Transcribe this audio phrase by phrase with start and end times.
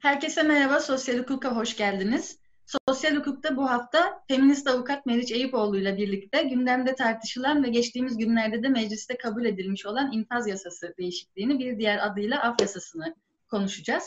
[0.00, 2.38] Herkese merhaba, Sosyal Hukuk'a hoş geldiniz.
[2.88, 8.62] Sosyal Hukuk'ta bu hafta feminist avukat Meriç Eyüpoğlu ile birlikte gündemde tartışılan ve geçtiğimiz günlerde
[8.62, 13.14] de mecliste kabul edilmiş olan infaz yasası değişikliğini bir diğer adıyla af yasasını
[13.50, 14.04] konuşacağız.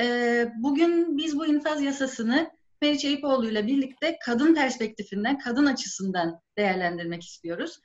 [0.00, 2.50] Ee, bugün biz bu infaz yasasını
[2.82, 7.80] Meriç Eyüpoğlu ile birlikte kadın perspektifinden, kadın açısından değerlendirmek istiyoruz.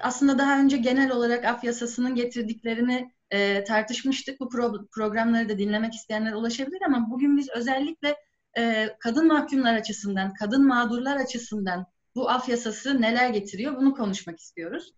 [0.00, 4.40] Aslında daha önce genel olarak af yasasının getirdiklerini e, tartışmıştık.
[4.40, 8.16] Bu pro- programları da dinlemek isteyenler ulaşabilir ama bugün biz özellikle
[8.58, 14.92] e, kadın mahkumlar açısından, kadın mağdurlar açısından bu af yasası neler getiriyor bunu konuşmak istiyoruz.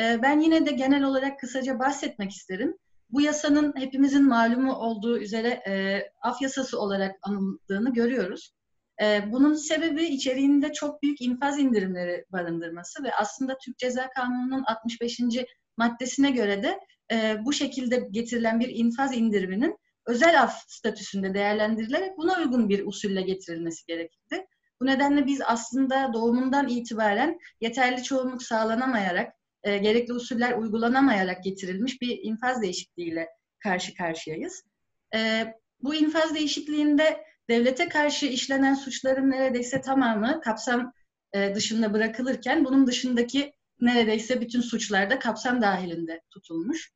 [0.00, 2.76] E, ben yine de genel olarak kısaca bahsetmek isterim.
[3.10, 8.52] Bu yasanın hepimizin malumu olduğu üzere e, af yasası olarak anıldığını görüyoruz.
[9.02, 15.20] E, bunun sebebi içeriğinde çok büyük infaz indirimleri barındırması ve aslında Türk Ceza Kanunu'nun 65.
[15.76, 16.78] maddesine göre de
[17.12, 23.22] e, bu şekilde getirilen bir infaz indiriminin özel af statüsünde değerlendirilerek buna uygun bir usulle
[23.22, 24.46] getirilmesi gerekirdi.
[24.80, 29.32] Bu nedenle biz aslında doğumundan itibaren yeterli çoğunluk sağlanamayarak,
[29.62, 34.62] e, gerekli usuller uygulanamayarak getirilmiş bir infaz değişikliğiyle karşı karşıyayız.
[35.14, 35.46] E,
[35.82, 40.92] bu infaz değişikliğinde devlete karşı işlenen suçların neredeyse tamamı kapsam
[41.32, 46.95] e, dışında bırakılırken bunun dışındaki neredeyse bütün suçlarda kapsam dahilinde tutulmuş.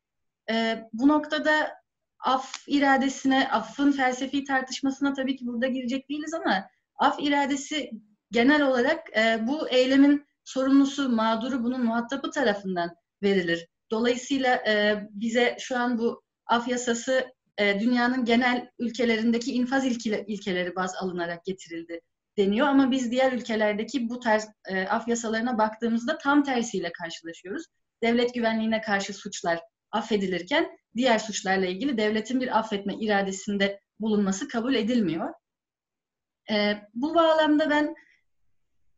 [0.51, 1.81] E, bu noktada
[2.25, 7.91] af iradesine, affın felsefi tartışmasına tabii ki burada girecek değiliz ama af iradesi
[8.31, 12.91] genel olarak e, bu eylemin sorumlusu, mağduru, bunun muhatabı tarafından
[13.23, 13.69] verilir.
[13.91, 17.27] Dolayısıyla e, bize şu an bu af yasası
[17.59, 22.01] e, dünyanın genel ülkelerindeki infaz ilke, ilkeleri baz alınarak getirildi
[22.39, 27.67] deniyor ama biz diğer ülkelerdeki bu tarz e, af yasalarına baktığımızda tam tersiyle karşılaşıyoruz.
[28.03, 29.61] Devlet güvenliğine karşı suçlar
[29.93, 35.35] affedilirken diğer suçlarla ilgili devletin bir affetme iradesinde bulunması kabul edilmiyor.
[36.51, 37.95] E, bu bağlamda ben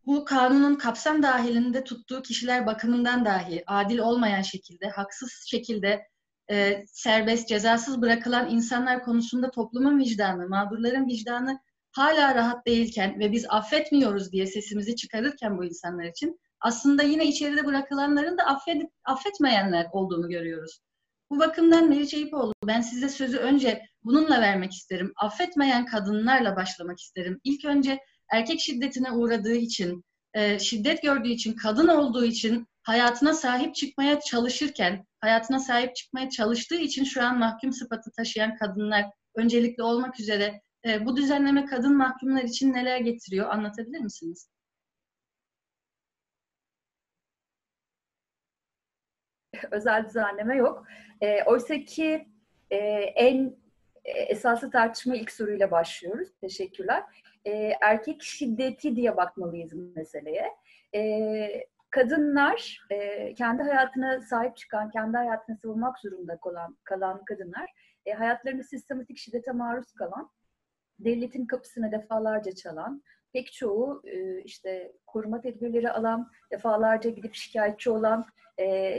[0.06, 6.06] bu kanunun kapsam dahilinde tuttuğu kişiler bakımından dahi adil olmayan şekilde, haksız şekilde
[6.50, 11.58] e, serbest, cezasız bırakılan insanlar konusunda toplumun vicdanı, mağdurların vicdanı
[11.92, 17.66] hala rahat değilken ve biz affetmiyoruz diye sesimizi çıkarırken bu insanlar için aslında yine içeride
[17.66, 20.80] bırakılanların da affedip affetmeyenler olduğunu görüyoruz.
[21.30, 25.12] Bu bakımdan Meriç Eyüpoğlu ben size sözü önce bununla vermek isterim.
[25.16, 27.40] Affetmeyen kadınlarla başlamak isterim.
[27.44, 27.98] İlk önce
[28.32, 35.06] erkek şiddetine uğradığı için, e, şiddet gördüğü için, kadın olduğu için hayatına sahip çıkmaya çalışırken,
[35.20, 41.06] hayatına sahip çıkmaya çalıştığı için şu an mahkum sıfatı taşıyan kadınlar öncelikli olmak üzere e,
[41.06, 44.48] bu düzenleme kadın mahkumlar için neler getiriyor anlatabilir misiniz?
[49.70, 50.86] Özel düzenleme yok.
[51.20, 52.28] E, Oysa ki
[52.70, 53.56] e, en
[54.04, 56.28] e, esaslı tartışma ilk soruyla başlıyoruz.
[56.40, 57.02] Teşekkürler.
[57.44, 60.48] E, erkek şiddeti diye bakmalıyız meseleye.
[60.94, 67.70] E, kadınlar, e, kendi hayatına sahip çıkan, kendi hayatını savunmak zorunda kalan, kalan kadınlar,
[68.06, 70.30] e, hayatlarında sistematik şiddete maruz kalan,
[70.98, 73.02] devletin kapısına defalarca çalan,
[73.32, 78.24] pek çoğu e, işte koruma tedbirleri alan, defalarca gidip şikayetçi olan,
[78.60, 78.98] e,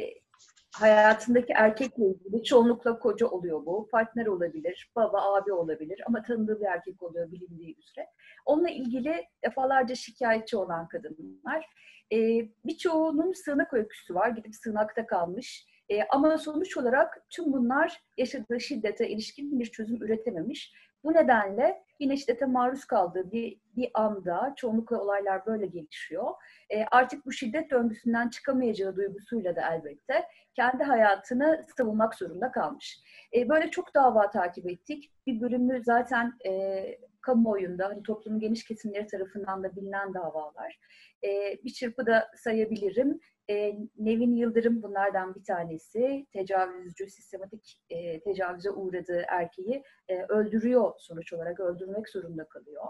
[0.73, 3.88] hayatındaki erkekle ilgili çoğunlukla koca oluyor bu.
[3.91, 8.07] Partner olabilir, baba, abi olabilir ama tanıdığı bir erkek oluyor bilindiği üzere.
[8.45, 11.66] Onunla ilgili defalarca şikayetçi olan kadınlar.
[12.13, 14.29] Ee, birçoğunun sığınak öyküsü var.
[14.29, 15.67] Gidip sığınakta kalmış.
[15.89, 20.73] Ee, ama sonuç olarak tüm bunlar yaşadığı şiddete ilişkin bir çözüm üretememiş.
[21.03, 26.31] Bu nedenle yine şiddete maruz kaldığı bir, bir anda, çoğunlukla olaylar böyle gelişiyor.
[26.69, 32.99] E, artık bu şiddet döngüsünden çıkamayacağı duygusuyla da elbette kendi hayatını savunmak zorunda kalmış.
[33.35, 35.11] E, böyle çok dava takip ettik.
[35.27, 36.83] Bir bölümü zaten e,
[37.21, 40.79] kamuoyunda, hani toplumun geniş kesimleri tarafından da bilinen davalar.
[41.23, 43.19] E, bir çırpıda sayabilirim.
[43.50, 46.25] E, Nevin Yıldırım bunlardan bir tanesi.
[46.34, 51.60] Tecavüzcü, sistematik e, tecavüze uğradığı erkeği e, öldürüyor sonuç olarak.
[51.60, 52.84] Öldürmek zorunda kalıyor.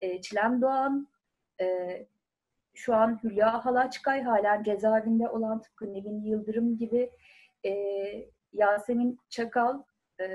[0.00, 1.08] E, Çilem Doğan,
[1.60, 1.66] e,
[2.74, 7.10] şu an Hülya Halaçkay halen cezaevinde olan tıpkı Nevin Yıldırım gibi
[7.66, 7.72] e,
[8.52, 9.82] Yasemin Çakal
[10.20, 10.26] e,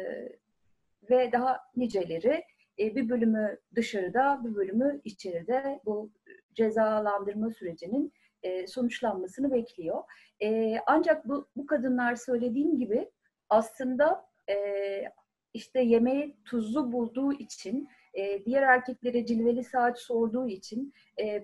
[1.09, 2.43] ve daha niceleri
[2.79, 6.11] e, bir bölümü dışarıda, bir bölümü içeride bu
[6.53, 8.13] cezalandırma sürecinin
[8.47, 10.03] e, sonuçlanmasını bekliyor.
[10.41, 13.11] E, ancak bu, bu kadınlar söylediğim gibi
[13.49, 14.55] aslında e,
[15.53, 17.89] işte yemeği tuzlu bulduğu için,
[18.45, 20.93] diğer erkeklere cilveli saat sorduğu için,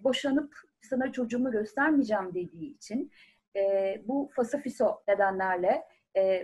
[0.04, 3.12] boşanıp sana çocuğumu göstermeyeceğim dediği için,
[4.04, 5.84] bu fasafiso nedenlerle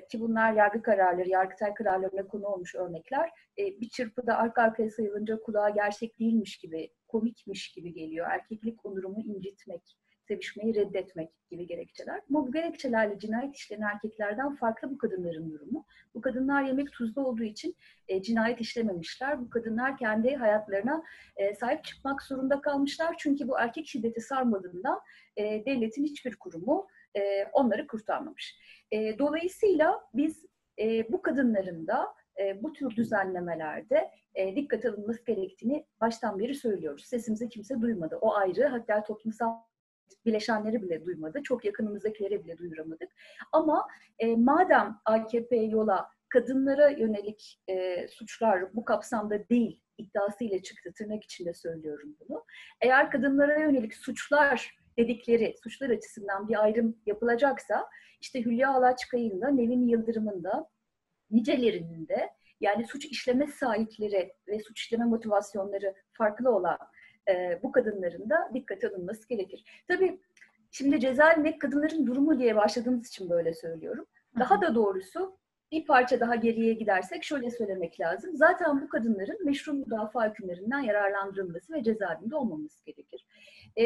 [0.09, 3.29] ki bunlar yargı kararları, yargıtay kararlarına konu olmuş örnekler.
[3.57, 8.27] Bir çırpıda arka arkaya sayılınca kulağa gerçek değilmiş gibi, komikmiş gibi geliyor.
[8.31, 9.97] Erkeklik onurumu incitmek,
[10.29, 12.21] sevişmeyi reddetmek gibi gerekçeler.
[12.29, 15.85] Bu gerekçelerle cinayet işleyen erkeklerden farklı bu kadınların durumu.
[16.15, 17.75] Bu kadınlar yemek tuzlu olduğu için
[18.07, 19.41] e, cinayet işlememişler.
[19.41, 21.03] Bu kadınlar kendi hayatlarına
[21.35, 23.15] e, sahip çıkmak zorunda kalmışlar.
[23.17, 25.01] Çünkü bu erkek şiddeti sarmadığında
[25.37, 28.55] e, devletin hiçbir kurumu e, onları kurtarmamış.
[28.91, 30.45] E, dolayısıyla biz
[30.79, 32.07] e, bu kadınların da
[32.39, 37.05] e, bu tür düzenlemelerde e, dikkat alınması gerektiğini baştan beri söylüyoruz.
[37.05, 38.17] Sesimizi kimse duymadı.
[38.21, 38.67] O ayrı.
[38.67, 39.68] Hatta toplumsal
[40.25, 41.43] bileşenleri bile duymadı.
[41.43, 43.09] Çok yakınımızdakileri bile duyuramadık.
[43.51, 43.87] Ama
[44.19, 50.93] e, madem AKP yola kadınlara yönelik e, suçlar bu kapsamda değil iddiasıyla çıktı.
[50.97, 52.45] Tırnak içinde söylüyorum bunu.
[52.81, 57.89] Eğer kadınlara yönelik suçlar dedikleri suçlar açısından bir ayrım yapılacaksa
[58.21, 60.69] işte Hülya Alaçkay'ın da Nevin Yıldırım'ın da
[61.31, 62.29] nicelerinin de
[62.61, 66.77] yani suç işleme sahipleri ve suç işleme motivasyonları farklı olan
[67.29, 69.63] e, bu kadınların da dikkat alınması gerekir.
[69.87, 70.19] Tabii
[70.71, 74.05] şimdi cezaevinde kadınların durumu diye başladığımız için böyle söylüyorum.
[74.39, 75.39] Daha da doğrusu
[75.71, 78.35] bir parça daha geriye gidersek şöyle söylemek lazım.
[78.35, 83.25] Zaten bu kadınların meşru müdafaa hükümlerinden yararlandırılması ve cezaevinde olmaması gerekir.
[83.77, 83.85] E,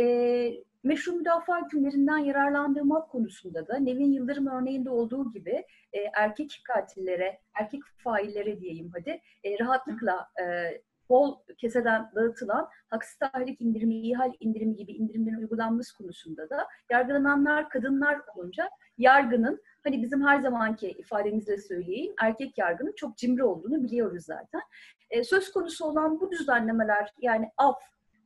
[0.84, 7.82] meşru müdafaa hükümlerinden yararlandırmak konusunda da Nevin Yıldırım örneğinde olduğu gibi e, erkek katillere, erkek
[7.98, 10.44] faillere diyeyim hadi e, rahatlıkla e,
[11.10, 18.22] bol keseden dağıtılan haksız tahrik indirimi, ihal indirimi gibi indirimlerin uygulanması konusunda da yargılananlar kadınlar
[18.36, 24.62] olunca yargının hani bizim her zamanki ifademizle söyleyeyim erkek yargının çok cimri olduğunu biliyoruz zaten.
[25.10, 27.78] E, söz konusu olan bu düzenlemeler yani af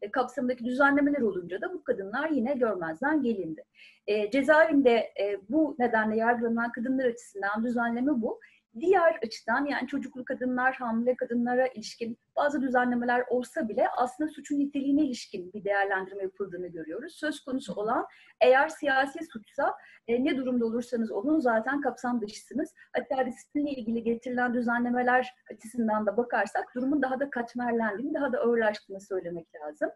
[0.02, 3.64] e, kapsamındaki düzenlemeler olunca da bu kadınlar yine görmezden gelindi.
[4.08, 8.40] E, cezaevinde e, bu nedenle yargılanan kadınlar açısından düzenleme bu.
[8.80, 15.02] Diğer açıdan yani çocuklu kadınlar, hamile kadınlara ilişkin bazı düzenlemeler olsa bile aslında suçun niteliğine
[15.02, 17.14] ilişkin bir değerlendirme yapıldığını görüyoruz.
[17.14, 18.06] Söz konusu olan
[18.42, 19.76] eğer siyasi suçsa
[20.08, 22.74] e, ne durumda olursanız olun zaten kapsam dışısınız.
[22.94, 29.02] Hatta disiplinle ilgili getirilen düzenlemeler açısından da bakarsak durumun daha da katmerlendiğini, daha da ağırlaştığını
[29.02, 29.90] söylemek lazım.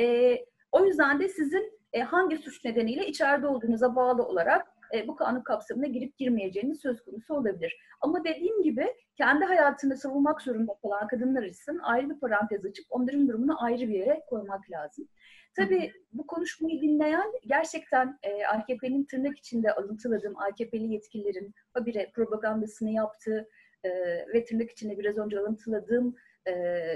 [0.00, 0.36] E,
[0.72, 5.40] o yüzden de sizin e, hangi suç nedeniyle içeride olduğunuza bağlı olarak e, bu kanun
[5.40, 7.76] kapsamına girip girmeyeceğiniz söz konusu olabilir.
[8.00, 8.86] Ama dediğim gibi
[9.16, 13.94] kendi hayatını savunmak zorunda kalan kadınlar için ayrı bir parantez açıp onların durumunu ayrı bir
[13.94, 15.08] yere koymak lazım.
[15.56, 23.48] Tabii bu konuşmayı dinleyen gerçekten e, AKP'nin tırnak içinde alıntıladığım AKP'li yetkililerin habire propagandasını yaptığı
[23.84, 23.90] e,
[24.34, 26.16] ve tırnak içinde biraz önce alıntıladığım
[26.48, 26.52] e,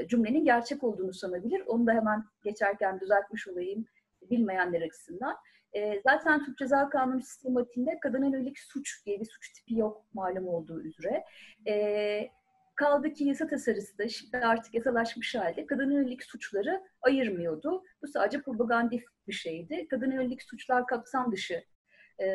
[0.09, 1.63] cümlenin gerçek olduğunu sanabilir.
[1.67, 3.85] Onu da hemen geçerken düzeltmiş olayım
[4.31, 5.37] bilmeyenler açısından.
[5.77, 10.49] E, zaten Türk Ceza Kanunu sistematiğinde kadına yönelik suç diye bir suç tipi yok malum
[10.49, 11.25] olduğu üzere.
[11.69, 12.31] E,
[12.75, 17.83] kaldı ki yasa tasarısı da şimdi artık yasalaşmış halde kadına yönelik suçları ayırmıyordu.
[18.03, 19.89] Bu sadece propagandif bir şeydi.
[19.89, 21.65] Kadına yönelik suçlar kapsam dışı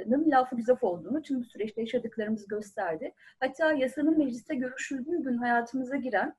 [0.07, 3.13] nın lafı güzaf olduğunu tüm bu süreçte yaşadıklarımız gösterdi.
[3.39, 6.35] Hatta yasanın mecliste görüşüldüğü gün hayatımıza giren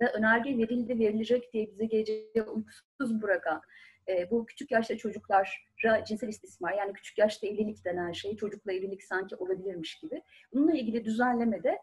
[0.00, 3.62] ve önerge verildi, verilecek diye bize gece uykusuz bırakan
[4.08, 9.02] e, bu küçük yaşta çocuklara cinsel istismar yani küçük yaşta evlilik denen şey çocukla evlilik
[9.02, 10.22] sanki olabilirmiş gibi.
[10.52, 11.78] Bununla ilgili düzenlemede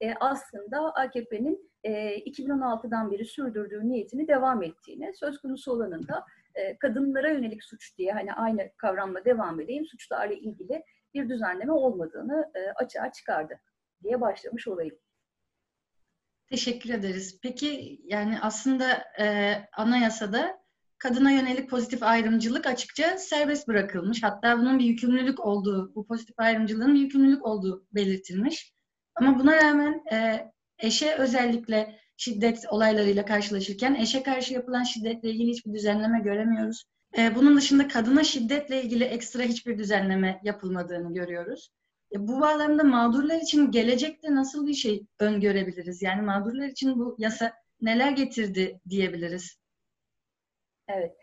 [0.00, 6.78] e, aslında AKP'nin e, 2016'dan beri sürdürdüğü niyetini devam ettiğini, söz konusu olanın da e,
[6.78, 12.84] kadınlara yönelik suç diye hani aynı kavramla devam edeyim suçlarla ilgili bir düzenleme olmadığını e,
[12.84, 13.60] açığa çıkardı
[14.02, 14.96] diye başlamış olayım.
[16.50, 17.40] Teşekkür ederiz.
[17.42, 20.61] Peki yani aslında e, anayasada
[21.02, 24.22] kadına yönelik pozitif ayrımcılık açıkça serbest bırakılmış.
[24.22, 28.72] Hatta bunun bir yükümlülük olduğu, bu pozitif ayrımcılığın bir yükümlülük olduğu belirtilmiş.
[29.14, 30.46] Ama buna rağmen e,
[30.78, 36.84] eşe özellikle şiddet olaylarıyla karşılaşırken eşe karşı yapılan şiddetle ilgili hiçbir düzenleme göremiyoruz.
[37.18, 41.70] E, bunun dışında kadına şiddetle ilgili ekstra hiçbir düzenleme yapılmadığını görüyoruz.
[42.14, 46.02] E, bu bağlamda mağdurlar için gelecekte nasıl bir şey öngörebiliriz?
[46.02, 49.61] Yani mağdurlar için bu yasa neler getirdi diyebiliriz?
[50.88, 51.16] Evet.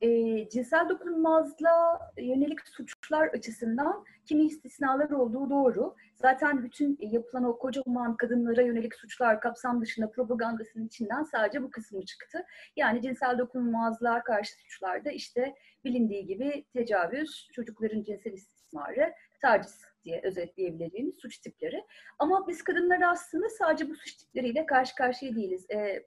[0.00, 0.08] E,
[0.48, 5.94] cinsel dokunulmazlığa yönelik suçlar açısından kimi istisnalar olduğu doğru.
[6.14, 12.04] Zaten bütün yapılan o kocaman kadınlara yönelik suçlar kapsam dışında propagandasının içinden sadece bu kısmı
[12.04, 12.44] çıktı.
[12.76, 15.54] Yani cinsel dokunulmazlığa karşı suçlarda işte
[15.84, 21.84] bilindiği gibi tecavüz, çocukların cinsel istismarı, taciz diye özetleyebileceğimiz suç tipleri.
[22.18, 25.70] Ama biz kadınlar aslında sadece bu suç tipleriyle karşı karşıya değiliz.
[25.70, 26.06] E,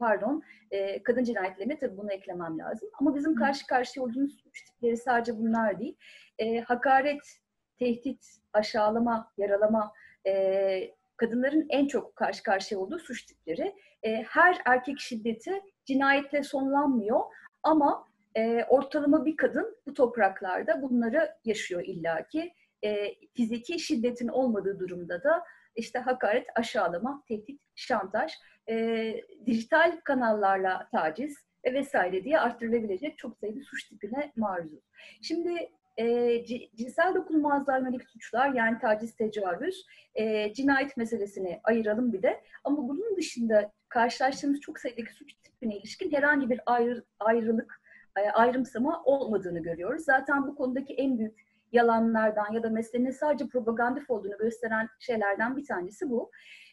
[0.00, 2.88] pardon e, kadın cinayetlerine tabii bunu eklemem lazım.
[3.00, 5.96] Ama bizim karşı karşıya olduğumuz suç tipleri sadece bunlar değil.
[6.38, 7.40] E, hakaret,
[7.78, 9.92] tehdit, aşağılama, yaralama,
[10.26, 13.74] e, kadınların en çok karşı karşıya olduğu suç tipleri.
[14.02, 17.20] E, her erkek şiddeti cinayetle sonlanmıyor
[17.62, 22.52] ama e, ortalama bir kadın bu topraklarda bunları yaşıyor illaki.
[22.84, 25.44] E, fiziki şiddetin olmadığı durumda da
[25.76, 28.32] işte hakaret, aşağılama, tehdit, şantaj,
[28.68, 29.14] e,
[29.46, 31.36] dijital kanallarla taciz
[31.66, 34.84] ve vesaire diye arttırılabilecek çok sayıda suç tipine maruzuz.
[35.22, 36.44] Şimdi e,
[36.76, 42.40] cinsel dokunulmazlığa yönelik suçlar yani taciz, tecavüz, e, cinayet meselesini ayıralım bir de.
[42.64, 47.80] Ama bunun dışında karşılaştığımız çok sayıdaki suç tipine ilişkin herhangi bir ayrı, ayrılık,
[48.16, 50.04] e, ayrımsama olmadığını görüyoruz.
[50.04, 51.40] Zaten bu konudaki en büyük
[51.72, 56.30] yalanlardan ya da meselenin sadece propagandif olduğunu gösteren şeylerden bir tanesi bu.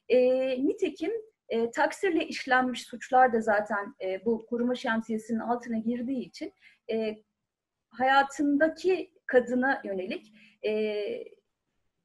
[0.10, 0.20] E,
[0.67, 1.12] nitekim
[1.50, 6.54] e, taksirle işlenmiş suçlar da zaten e, bu koruma şemsiyesinin altına girdiği için
[6.92, 7.16] e,
[7.89, 10.34] hayatındaki kadına yönelik
[10.66, 10.94] e,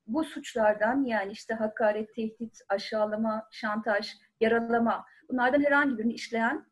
[0.07, 6.67] bu suçlardan yani işte hakaret, tehdit, aşağılama, şantaj, yaralama bunlardan herhangi birini işleyen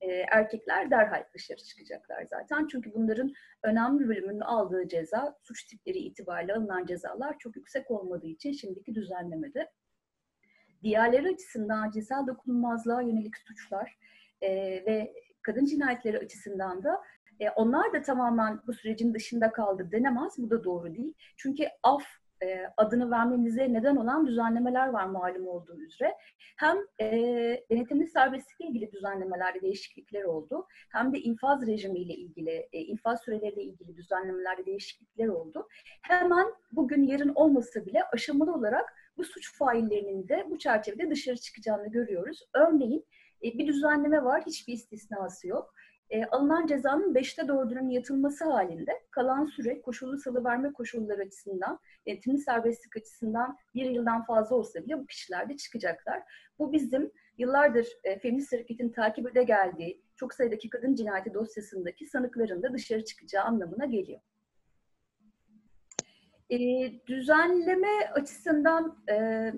[0.00, 2.66] e, erkekler derhal dışarı çıkacaklar zaten.
[2.66, 8.52] Çünkü bunların önemli bölümünün aldığı ceza, suç tipleri itibariyle alınan cezalar çok yüksek olmadığı için
[8.52, 9.70] şimdiki düzenlemede.
[10.82, 13.98] Diğerleri açısından cinsel dokunulmazlığa yönelik suçlar
[14.40, 14.50] e,
[14.86, 17.02] ve kadın cinayetleri açısından da
[17.40, 20.34] e, onlar da tamamen bu sürecin dışında kaldı denemez.
[20.38, 21.14] Bu da doğru değil.
[21.36, 22.04] Çünkü af
[22.42, 26.14] e, adını vermemize neden olan düzenlemeler var malum olduğu üzere.
[26.56, 27.06] Hem e,
[27.70, 30.66] denetimli serbestlikle ilgili düzenlemelerde değişiklikler oldu.
[30.88, 35.68] Hem de infaz rejimiyle ilgili, e, infaz süreleriyle ilgili düzenlemelerde değişiklikler oldu.
[36.02, 41.90] Hemen bugün yarın olmasa bile aşamalı olarak bu suç faillerinin de bu çerçevede dışarı çıkacağını
[41.90, 42.42] görüyoruz.
[42.54, 43.04] Örneğin
[43.44, 45.74] e, bir düzenleme var, hiçbir istisnası yok
[46.10, 52.96] e, alınan cezanın beşte dördünün yatılması halinde kalan süre koşullu salıverme koşulları açısından, denetimli serbestlik
[52.96, 56.22] açısından bir yıldan fazla olsa bile bu kişiler de çıkacaklar.
[56.58, 62.62] Bu bizim yıllardır e, feminist hareketin takip ede geldiği çok sayıdaki kadın cinayeti dosyasındaki sanıkların
[62.62, 64.20] da dışarı çıkacağı anlamına geliyor.
[66.50, 66.58] E,
[67.06, 69.52] düzenleme açısından e,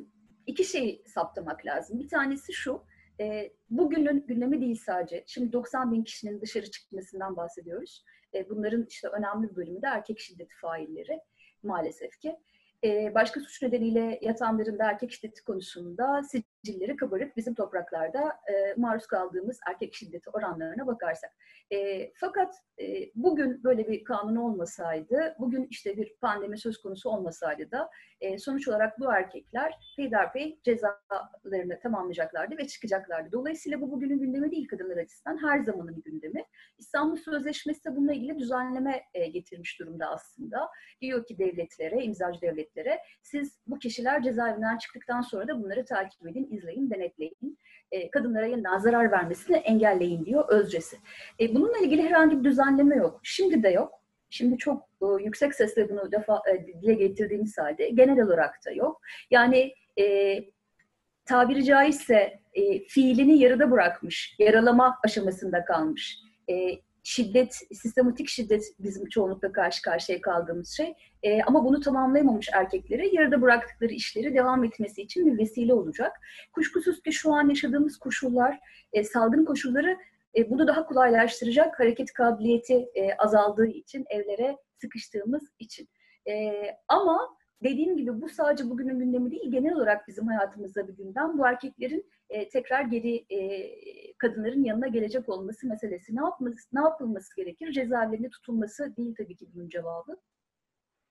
[0.46, 1.98] iki şey saptamak lazım.
[1.98, 2.84] Bir tanesi şu,
[3.20, 5.24] e, bugünün gündemi değil sadece.
[5.26, 8.04] Şimdi 90 bin kişinin dışarı çıkmasından bahsediyoruz.
[8.34, 11.20] E, bunların işte önemli bir bölümü de erkek şiddeti failleri
[11.62, 12.36] maalesef ki.
[12.84, 16.22] E, başka suç nedeniyle yatanların da erkek şiddeti konusunda
[16.64, 21.30] sicilleri kabarık bizim topraklarda e, maruz kaldığımız erkek şiddeti oranlarına bakarsak.
[21.70, 27.70] E, fakat e, bugün böyle bir kanun olmasaydı, bugün işte bir pandemi söz konusu olmasaydı
[27.70, 27.90] da
[28.20, 33.32] e, sonuç olarak bu erkekler peyderpey cezalarını tamamlayacaklardı ve çıkacaklardı.
[33.32, 36.44] Dolayısıyla bu bugünün gündemi değil kadınlar açısından her zamanın gündemi.
[36.78, 40.70] İstanbul Sözleşmesi de bununla ilgili düzenleme e, getirmiş durumda aslında.
[41.00, 46.48] Diyor ki devletlere, imzacı devletlere siz bu kişiler cezaevinden çıktıktan sonra da bunları takip edin,
[46.50, 47.58] izleyin, denetleyin.
[47.92, 50.96] E, kadınlara yeniden zarar vermesini engelleyin diyor özcesi.
[51.40, 53.20] E, bununla ilgili herhangi bir düzenleme yok.
[53.22, 53.92] Şimdi de yok.
[54.30, 56.42] Şimdi çok e, yüksek sesle bunu defa
[56.82, 59.00] dile getirdiğimiz halde genel olarak da yok.
[59.30, 60.36] Yani e,
[61.24, 66.18] tabiri caizse e, fiilini yarıda bırakmış, yaralama aşamasında kalmış.
[66.50, 66.70] E,
[67.02, 70.94] şiddet, sistematik şiddet bizim çoğunlukla karşı karşıya kaldığımız şey.
[71.22, 76.12] E, ama bunu tamamlayamamış erkeklere yarıda bıraktıkları işleri devam etmesi için bir vesile olacak.
[76.52, 78.58] Kuşkusuz ki şu an yaşadığımız koşullar,
[78.92, 79.96] e, salgın koşulları
[80.36, 85.88] e, bunu daha kolaylaştıracak hareket kabiliyeti e, azaldığı için, evlere sıkıştığımız için.
[86.28, 86.52] E,
[86.88, 91.38] ama dediğim gibi bu sadece bugünün gündemi değil, genel olarak bizim hayatımızda bir gündem.
[91.38, 93.40] Bu erkeklerin e, tekrar geri e,
[94.18, 96.16] kadınların yanına gelecek olması meselesi.
[96.16, 97.72] Ne yapması, ne yapılması gerekir?
[97.72, 100.16] Cezaevlerinde tutulması değil tabii ki bunun cevabı.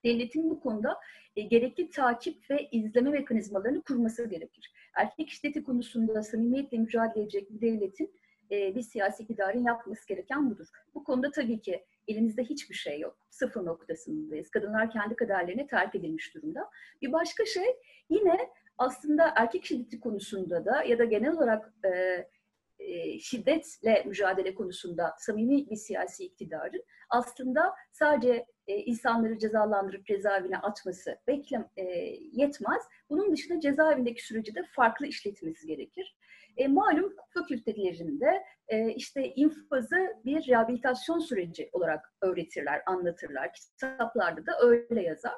[0.04, 0.96] Devletin bu konuda
[1.36, 4.72] e, gerekli takip ve izleme mekanizmalarını kurması gerekir.
[4.94, 8.12] Erkek şiddeti konusunda samimiyetle mücadele edecek bir devletin
[8.50, 10.66] e, bir siyasi iktidarın yapması gereken budur.
[10.94, 13.26] Bu konuda tabii ki elimizde hiçbir şey yok.
[13.30, 14.50] Sıfır noktasındayız.
[14.50, 16.70] Kadınlar kendi kaderlerine terk edilmiş durumda.
[17.02, 17.76] Bir başka şey
[18.10, 18.38] yine
[18.80, 21.90] aslında erkek şiddeti konusunda da ya da genel olarak e,
[22.78, 31.18] e, şiddetle mücadele konusunda samimi bir siyasi iktidarın aslında sadece e, insanları cezalandırıp cezaevine atması
[31.26, 31.82] beklem e,
[32.32, 32.82] yetmez.
[33.10, 36.16] Bunun dışında cezaevindeki süreci de farklı işletmesi gerekir.
[36.56, 43.50] E, malum fakültelerinde e, işte infazı bir rehabilitasyon süreci olarak öğretirler, anlatırlar.
[43.52, 45.34] Kitaplarda da öyle yazar.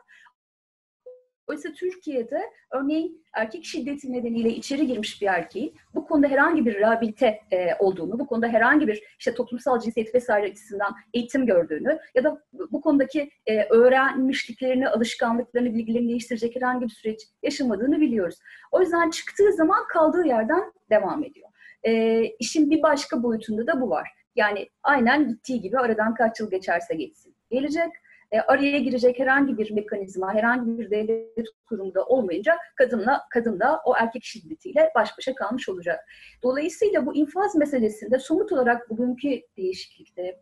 [1.46, 7.40] Oysa Türkiye'de örneğin erkek şiddeti nedeniyle içeri girmiş bir erkeğin bu konuda herhangi bir rehabilite
[7.50, 12.42] e, olduğunu, bu konuda herhangi bir işte toplumsal cinsiyet vesaire açısından eğitim gördüğünü ya da
[12.52, 18.38] bu konudaki e, öğrenmişliklerini, alışkanlıklarını, bilgilerini değiştirecek herhangi bir süreç yaşamadığını biliyoruz.
[18.72, 21.48] O yüzden çıktığı zaman kaldığı yerden devam ediyor.
[21.82, 24.08] E, işin bir başka boyutunda da bu var.
[24.36, 27.34] Yani aynen gittiği gibi aradan kaç yıl geçerse geçsin.
[27.50, 27.92] Gelecek
[28.32, 34.24] e, araya girecek herhangi bir mekanizma, herhangi bir devlet kurumunda olmayınca kadınla kadınla o erkek
[34.24, 36.00] şiddetiyle baş başa kalmış olacak.
[36.42, 40.40] Dolayısıyla bu infaz meselesinde somut olarak bugünkü değişiklikte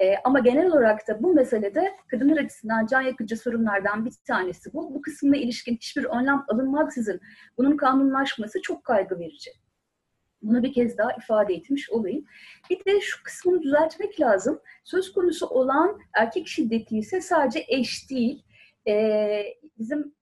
[0.00, 4.94] e, ama genel olarak da bu meselede kadınlar açısından can yakıcı sorunlardan bir tanesi bu.
[4.94, 7.20] Bu kısmına ilişkin hiçbir önlem alınmaksızın
[7.58, 9.50] bunun kanunlaşması çok kaygı verici.
[10.42, 12.24] Bunu bir kez daha ifade etmiş olayım.
[12.70, 14.60] Bir de şu kısmını düzeltmek lazım.
[14.84, 18.44] Söz konusu olan erkek şiddeti ise sadece eş değil.
[18.88, 19.44] Ee,
[19.78, 20.14] bizim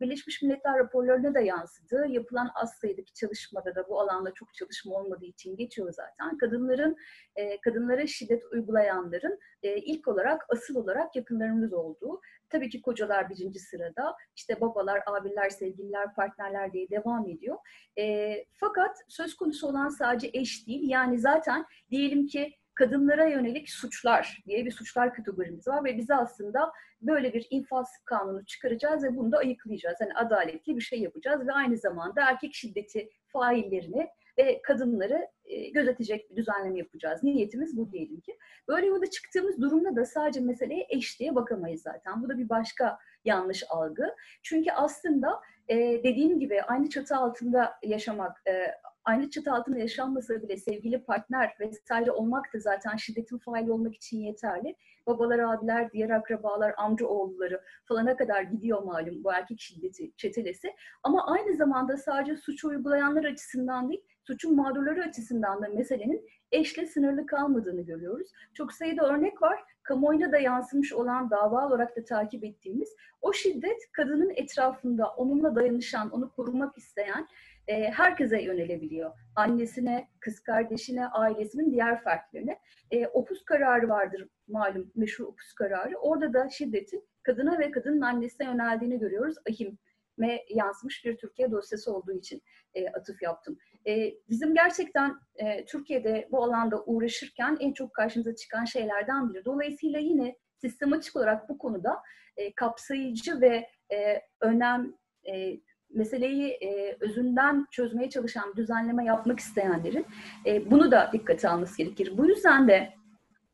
[0.00, 2.06] Birleşmiş Milletler raporlarına da yansıdı.
[2.08, 6.38] Yapılan az sayıdaki çalışmada da bu alanda çok çalışma olmadığı için geçiyor zaten.
[6.38, 6.96] Kadınların,
[7.36, 12.20] e, kadınlara şiddet uygulayanların e, ilk olarak, asıl olarak yakınlarımız olduğu.
[12.50, 17.56] Tabii ki kocalar birinci sırada, işte babalar, abiler, sevgililer, partnerler diye devam ediyor.
[17.98, 20.88] E, fakat söz konusu olan sadece eş değil.
[20.88, 26.72] Yani zaten diyelim ki kadınlara yönelik suçlar diye bir suçlar kategorimiz var ve biz aslında
[27.02, 29.96] böyle bir infaz kanunu çıkaracağız ve bunu da ayıklayacağız.
[30.00, 36.30] Yani adaletli bir şey yapacağız ve aynı zamanda erkek şiddeti faillerini ve kadınları e, gözetecek
[36.30, 37.22] bir düzenleme yapacağız.
[37.22, 38.38] Niyetimiz bu diyelim ki.
[38.68, 42.22] Böyle yola çıktığımız durumda da sadece meseleye eşliğe bakamayız zaten.
[42.22, 44.14] Bu da bir başka yanlış algı.
[44.42, 48.66] Çünkü aslında e, dediğim gibi aynı çatı altında yaşamak, e,
[49.06, 54.18] aynı çatı altında yaşanmasa bile sevgili partner vesaire olmak da zaten şiddetin faili olmak için
[54.18, 54.76] yeterli.
[55.06, 60.74] Babalar, abiler, diğer akrabalar, amca oğulları falana kadar gidiyor malum bu erkek şiddeti çetelesi.
[61.02, 67.26] Ama aynı zamanda sadece suç uygulayanlar açısından değil, suçun mağdurları açısından da meselenin eşle sınırlı
[67.26, 68.30] kalmadığını görüyoruz.
[68.54, 69.60] Çok sayıda örnek var.
[69.82, 76.10] Kamuoyuna da yansımış olan dava olarak da takip ettiğimiz o şiddet kadının etrafında onunla dayanışan,
[76.10, 77.28] onu korumak isteyen
[77.68, 79.12] e, herkese yönelebiliyor.
[79.36, 82.58] Annesine, kız kardeşine, ailesinin diğer fertlerine.
[82.90, 85.96] E, opus kararı vardır malum meşhur opus kararı.
[85.96, 89.36] Orada da şiddetin kadına ve kadının annesine yöneldiğini görüyoruz.
[89.50, 92.42] Ahim'e yansımış bir Türkiye dosyası olduğu için
[92.74, 93.58] e, atıf yaptım.
[93.86, 99.44] E, bizim gerçekten e, Türkiye'de bu alanda uğraşırken en çok karşımıza çıkan şeylerden biri.
[99.44, 102.02] Dolayısıyla yine sistematik olarak bu konuda
[102.36, 104.94] e, kapsayıcı ve e, önem
[105.28, 105.60] e,
[105.96, 110.06] meseleyi e, özünden çözmeye çalışan düzenleme yapmak isteyenlerin
[110.46, 112.12] e, bunu da dikkate alması gerekir.
[112.18, 112.92] Bu yüzden de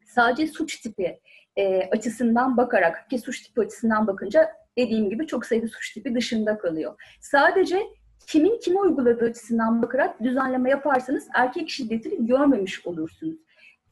[0.07, 1.20] sadece suç tipi
[1.57, 6.59] e, açısından bakarak ki suç tipi açısından bakınca dediğim gibi çok sayıda suç tipi dışında
[6.59, 6.94] kalıyor.
[7.20, 7.83] Sadece
[8.26, 13.37] kimin kime uyguladığı açısından bakarak düzenleme yaparsanız erkek şiddetini görmemiş olursunuz.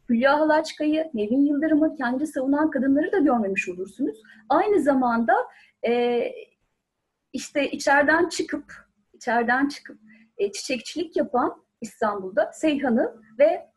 [0.08, 4.16] Hülya Halaçka'yı, Nevin Yıldırım'ı, kendi savunan kadınları da görmemiş olursunuz.
[4.48, 5.34] Aynı zamanda
[5.86, 5.92] e,
[7.32, 8.64] işte içeriden çıkıp
[9.12, 9.98] içeriden çıkıp
[10.38, 13.68] e, çiçekçilik yapan İstanbul'da Seyhan'ı ve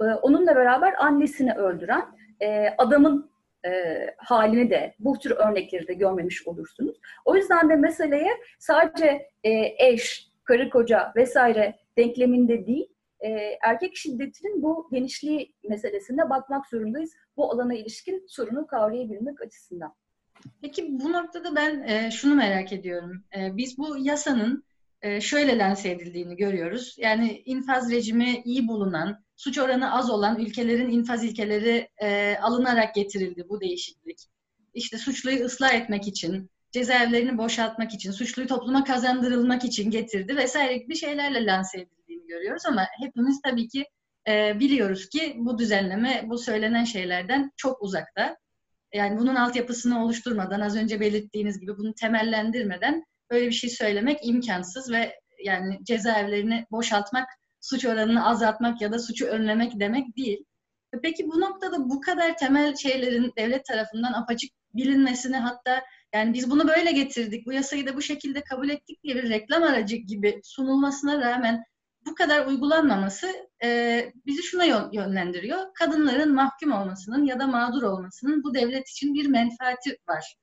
[0.00, 2.04] e, onunla beraber annesini öldüren
[2.40, 3.30] e, adamın
[3.66, 3.70] e,
[4.18, 7.00] halini de bu tür örnekleri de görmemiş olursunuz.
[7.24, 9.50] O yüzden de meseleye sadece e,
[9.88, 12.88] eş, karı koca vesaire denkleminde değil,
[13.20, 13.28] e,
[13.62, 17.14] erkek şiddetinin bu genişliği meselesine bakmak zorundayız.
[17.36, 19.94] Bu alana ilişkin sorunu kavrayabilmek açısından.
[20.62, 23.24] Peki bu noktada ben e, şunu merak ediyorum.
[23.36, 24.64] E, biz bu yasanın
[25.02, 26.96] e, şöyle lanse edildiğini görüyoruz.
[26.98, 33.46] Yani infaz rejimi iyi bulunan, suç oranı az olan ülkelerin infaz ilkeleri e, alınarak getirildi
[33.48, 34.18] bu değişiklik.
[34.74, 40.96] İşte suçluyu ıslah etmek için, cezaevlerini boşaltmak için, suçluyu topluma kazandırılmak için getirdi vesaire gibi
[40.96, 43.84] şeylerle lanse edildiğini görüyoruz ama hepimiz tabii ki
[44.28, 48.36] e, biliyoruz ki bu düzenleme bu söylenen şeylerden çok uzakta.
[48.94, 54.92] Yani bunun altyapısını oluşturmadan, az önce belirttiğiniz gibi bunu temellendirmeden böyle bir şey söylemek imkansız
[54.92, 57.28] ve yani cezaevlerini boşaltmak,
[57.60, 60.44] suç oranını azaltmak ya da suçu önlemek demek değil.
[61.02, 65.82] Peki bu noktada bu kadar temel şeylerin devlet tarafından apaçık bilinmesini hatta
[66.14, 69.62] yani biz bunu böyle getirdik, bu yasayı da bu şekilde kabul ettik diye bir reklam
[69.62, 71.64] aracı gibi sunulmasına rağmen
[72.06, 75.74] bu kadar uygulanmaması e, bizi şuna yönlendiriyor.
[75.74, 80.36] Kadınların mahkum olmasının ya da mağdur olmasının bu devlet için bir menfaati var.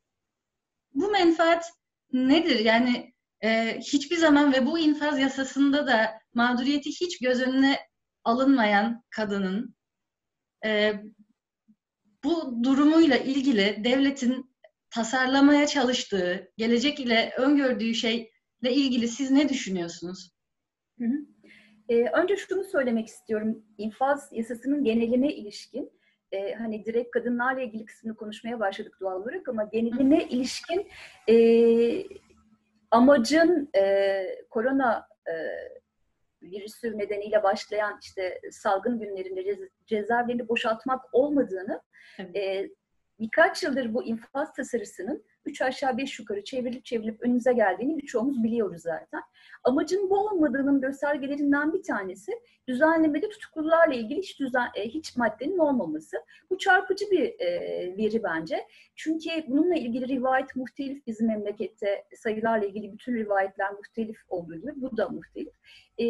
[0.94, 1.72] Bu menfaat
[2.14, 2.60] nedir?
[2.60, 7.80] Yani e, hiçbir zaman ve bu infaz yasasında da mağduriyeti hiç göz önüne
[8.24, 9.76] alınmayan kadının
[10.66, 10.94] e,
[12.24, 14.56] bu durumuyla ilgili devletin
[14.90, 20.32] tasarlamaya çalıştığı, gelecek ile öngördüğü şeyle ilgili siz ne düşünüyorsunuz?
[21.00, 21.37] Hı hı.
[21.90, 23.64] Ee, önce şunu söylemek istiyorum.
[23.78, 25.92] İnfaz yasasının geneline ilişkin,
[26.32, 30.88] e, hani direkt kadınlarla ilgili kısmını konuşmaya başladık doğal olarak ama geneline ilişkin
[31.30, 31.36] e,
[32.92, 35.34] amacın e, korona e,
[36.42, 41.82] virüsü nedeniyle başlayan işte salgın günlerinde cez, cezaevlerini boşaltmak olmadığını
[42.20, 42.36] evet.
[42.36, 42.70] e,
[43.20, 48.82] birkaç yıldır bu infaz tasarısının üç aşağı beş yukarı çevrilip çevrilip önümüze geldiğini birçoğumuz biliyoruz
[48.82, 49.22] zaten.
[49.64, 52.32] Amacın bu olmadığının göstergelerinden bir tanesi
[52.68, 56.18] düzenlemede tutuklularla ilgili hiç düzen, e, hiç maddenin olmaması.
[56.50, 57.48] Bu çarpıcı bir e,
[57.98, 58.68] veri bence.
[58.96, 64.98] Çünkü bununla ilgili rivayet muhtelif bizim memlekette sayılarla ilgili bütün rivayetler muhtelif olduğu gibi bu
[64.98, 65.54] da muhtelif.
[65.98, 66.06] E,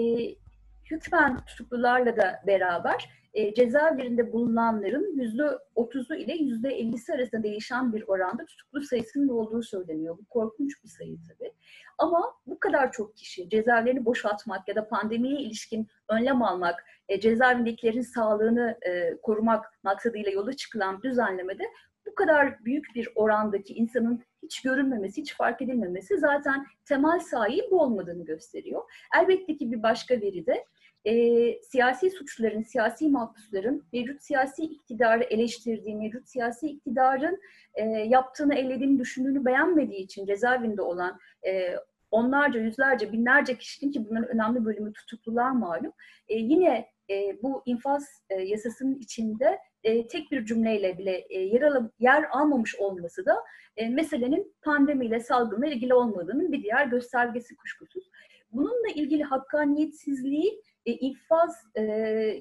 [0.92, 5.44] hükmen tutuklularla da beraber e, cezaevlerinde bulunanların yüzde
[5.76, 10.18] otuzu ile yüzde ellisi arasında değişen bir oranda tutuklu sayısının olduğu söyleniyor.
[10.18, 11.54] Bu korkunç bir sayı tabii.
[11.98, 18.02] Ama bu kadar çok kişi cezaevlerini boşaltmak ya da pandemiye ilişkin önlem almak, e, cezaevindekilerin
[18.02, 21.64] sağlığını e, korumak maksadıyla yola çıkılan düzenlemede
[22.08, 28.26] bu kadar büyük bir orandaki insanın hiç görünmemesi, hiç fark edilmemesi zaten temel sahip olmadığını
[28.26, 28.82] gösteriyor.
[29.20, 30.66] Elbette ki bir başka veri de
[31.06, 31.14] e,
[31.62, 37.40] siyasi suçların, siyasi mahpusların mevcut siyasi iktidarı eleştirdiği, mevcut siyasi iktidarın
[37.74, 41.76] e, yaptığını, ellediğini, düşündüğünü beğenmediği için cezaevinde olan e,
[42.12, 45.92] onlarca, yüzlerce, binlerce kişinin ki bunların önemli bölümü tutuklular malum.
[46.28, 51.62] E, yine e, bu infaz e, yasasının içinde e, tek bir cümleyle bile e, yer,
[51.62, 53.36] al yer almamış olması da
[53.78, 58.10] e, meselenin pandemiyle, salgınla ilgili olmadığının bir diğer göstergesi kuşkusuz.
[58.52, 61.82] Bununla ilgili hakkaniyetsizliği e, infaz e,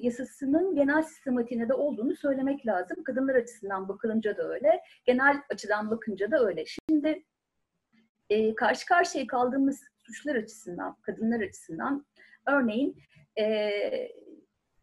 [0.01, 3.03] yasasının genel sistematiğine de olduğunu söylemek lazım.
[3.03, 6.65] Kadınlar açısından bakılınca da öyle, genel açıdan bakınca da öyle.
[6.65, 7.23] Şimdi
[8.29, 12.05] e, karşı karşıya kaldığımız suçlar açısından, kadınlar açısından
[12.47, 12.97] örneğin
[13.39, 13.69] e,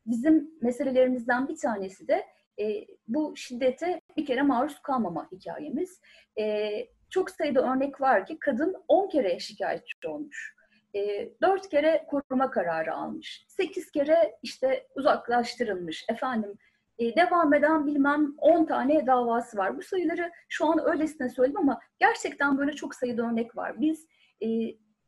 [0.06, 2.26] bizim meselelerimizden bir tanesi de
[2.60, 6.00] e, bu şiddete bir kere maruz kalmama hikayemiz.
[6.38, 6.70] E,
[7.10, 10.53] çok sayıda örnek var ki kadın 10 kere şikayetçi olmuş
[10.94, 13.44] e, dört kere koruma kararı almış.
[13.48, 16.04] Sekiz kere işte uzaklaştırılmış.
[16.08, 16.58] Efendim
[16.98, 19.76] e, devam eden bilmem on tane davası var.
[19.76, 23.80] Bu sayıları şu an öylesine söyleyeyim ama gerçekten böyle çok sayıda örnek var.
[23.80, 24.06] Biz
[24.42, 24.46] e,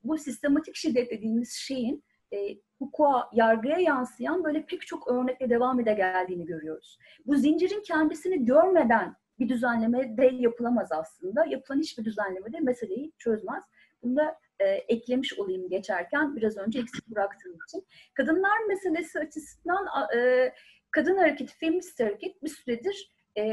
[0.04, 2.36] bu sistematik şiddet dediğimiz şeyin e,
[2.78, 6.98] hukuka, yargıya yansıyan böyle pek çok örnekle devam ede geldiğini görüyoruz.
[7.26, 11.44] Bu zincirin kendisini görmeden bir düzenleme de yapılamaz aslında.
[11.44, 13.64] Yapılan hiçbir düzenleme de meseleyi çözmez.
[14.06, 17.86] Bunda e, eklemiş olayım geçerken biraz önce eksik bıraktığım için.
[18.14, 20.52] Kadınlar meselesi açısından e,
[20.90, 23.44] kadın hareketi, feminist hareket bir süredir e,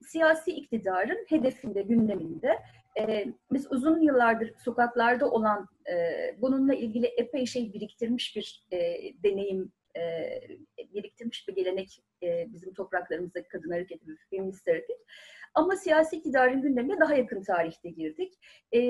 [0.00, 2.58] siyasi iktidarın hedefinde, gündeminde.
[3.00, 5.94] E, biz uzun yıllardır sokaklarda olan, e,
[6.40, 8.78] bununla ilgili epey şey biriktirmiş bir e,
[9.22, 10.40] deneyim, e,
[10.94, 14.98] biriktirmiş bir gelenek e, bizim topraklarımızdaki kadın hareketi, feminist hareket.
[15.54, 18.34] Ama siyasi iktidarın gündemine daha yakın tarihte girdik.
[18.74, 18.80] E,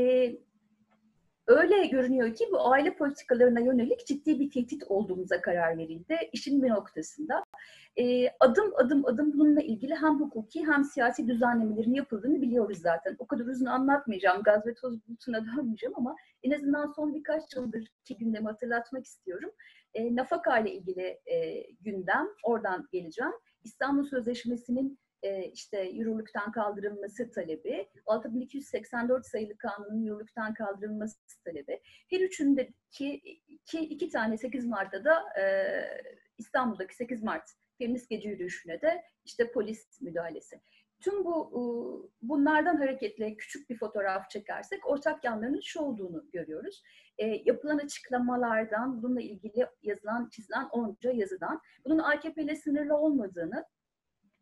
[1.47, 6.17] öyle görünüyor ki bu aile politikalarına yönelik ciddi bir tehdit olduğumuza karar verildi.
[6.33, 7.45] İşin bir noktasında.
[7.97, 13.17] E, adım adım adım bununla ilgili hem hukuki hem siyasi düzenlemelerin yapıldığını biliyoruz zaten.
[13.19, 17.93] O kadar uzun anlatmayacağım, gaz ve toz bulutuna dönmeyeceğim ama en azından son birkaç yıldır
[18.05, 19.51] ki gündemi hatırlatmak istiyorum.
[19.97, 23.33] E, nafaka ile ilgili e, gündem, oradan geleceğim.
[23.65, 31.81] İstanbul Sözleşmesi'nin e, işte yürürlükten kaldırılması talebi, 6284 sayılı kanunun yürürlükten kaldırılması talebi.
[32.11, 35.45] Her üçündeki iki, iki tane 8 Mart'ta da e,
[36.39, 37.45] İstanbul'daki 8 Mart
[37.79, 40.61] Feminist Gece Yürüyüşü'ne de işte polis müdahalesi.
[41.01, 46.83] Tüm bu bunlardan hareketle küçük bir fotoğraf çekersek ortak yanlarının şu olduğunu görüyoruz.
[47.19, 53.65] E, yapılan açıklamalardan, bununla ilgili yazılan, çizilen onca yazıdan bunun AKP ile sınırlı olmadığını,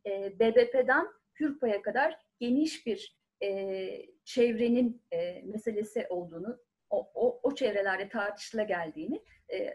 [0.07, 1.07] e, BBP'den
[1.41, 3.89] Hürpa'ya kadar geniş bir e,
[4.25, 5.03] çevrenin
[5.45, 6.59] meselesi olduğunu,
[6.91, 9.23] o, o, o çevrelerde tartışıla geldiğini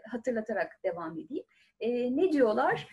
[0.08, 1.44] hatırlatarak devam edeyim.
[2.16, 2.88] Ne diyorlar?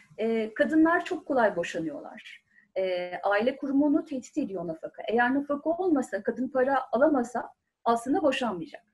[0.56, 2.47] Kadınlar çok kolay boşanıyorlar.
[2.78, 5.04] E, aile kurumunu tehdit ediyor nafaka.
[5.08, 7.50] Eğer nafaka olmasa, kadın para alamasa
[7.86, 8.86] aslında boşanmayacak.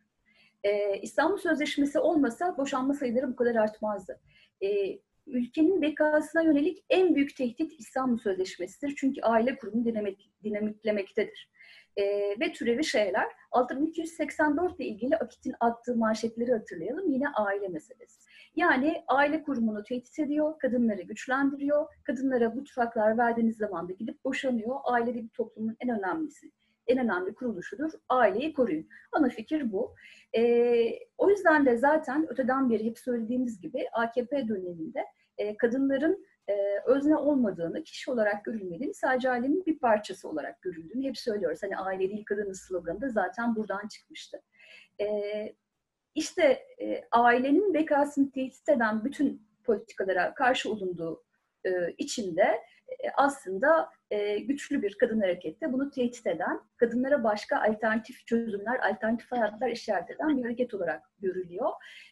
[0.64, 4.20] E, İstanbul Sözleşmesi olmasa boşanma sayıları bu kadar artmazdı.
[4.64, 8.96] E, ülkenin bekasına yönelik en büyük tehdit İstanbul Sözleşmesi'dir.
[8.98, 11.50] Çünkü aile kurumu dinamik, dinamiklemektedir.
[11.98, 12.04] E,
[12.40, 13.28] ve türevi şeyler.
[13.52, 17.12] 6284 ile ilgili Akit'in attığı manşetleri hatırlayalım.
[17.12, 18.23] Yine aile meselesi.
[18.56, 21.86] Yani aile kurumunu tehdit ediyor, kadınları güçlendiriyor.
[22.04, 24.76] Kadınlara bu tufaklar verdiğiniz zaman da gidip boşanıyor.
[24.84, 26.52] Aile bir toplumun en önemlisi
[26.88, 27.92] en önemli kuruluşudur.
[28.10, 28.88] Aileyi koruyun.
[29.12, 29.96] Ana fikir bu.
[30.36, 30.44] E,
[31.18, 35.06] o yüzden de zaten öteden beri hep söylediğimiz gibi AKP döneminde
[35.38, 36.54] e, kadınların e,
[36.86, 41.64] özne olmadığını, kişi olarak görülmediğini, sadece ailenin bir parçası olarak görüldüğünü hep söylüyoruz.
[41.64, 44.42] Hani aile değil kadının sloganı da zaten buradan çıkmıştı.
[45.02, 45.06] E,
[46.16, 51.24] işte e, ailenin bekasını tehdit eden bütün politikalara karşı olunduğu
[51.66, 58.28] e, içinde e, aslında e, güçlü bir kadın harekette bunu tehdit eden, kadınlara başka alternatif
[58.28, 61.70] çözümler, alternatif hayatlar işaret eden bir hareket olarak görülüyor.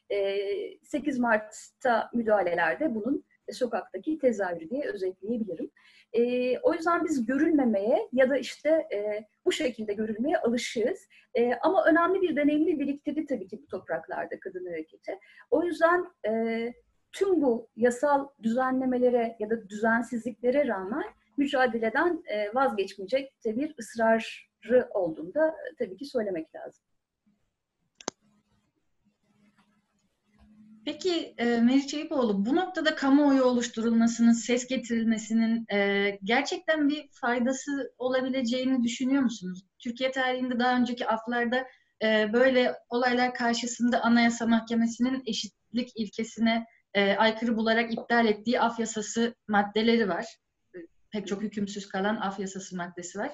[0.10, 0.38] E,
[0.84, 5.72] 8 Mart'ta müdahalelerde bunun sokaktaki tezahürü diye özetleyebilirim.
[6.14, 11.08] E, o yüzden biz görülmemeye ya da işte e, bu şekilde görülmeye alışığız.
[11.36, 15.20] E, ama önemli bir deneyimli biriktirdi tabii ki bu topraklarda kadın hareketi.
[15.52, 16.74] O yüzden e,
[17.12, 21.04] tüm bu yasal düzenlemelere ya da düzensizliklere rağmen
[21.38, 26.84] mücadeleden e, vazgeçmeyecek de bir ısrarı olduğunda tabii ki söylemek lazım.
[30.86, 31.46] Peki e,
[31.94, 39.65] Eyüpoğlu bu noktada kamuoyu oluşturulmasının, ses getirilmesinin e, gerçekten bir faydası olabileceğini düşünüyor musunuz?
[39.80, 41.67] Türkiye tarihinde daha önceki aflarda
[42.04, 49.36] e, böyle olaylar karşısında Anayasa Mahkemesi'nin eşitlik ilkesine e, aykırı bularak iptal ettiği af yasası
[49.48, 50.26] maddeleri var.
[51.12, 53.32] Pek çok hükümsüz kalan af yasası maddesi var.